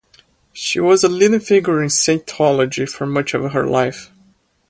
[0.51, 4.11] She was a leading figure in Scientology for much of her life.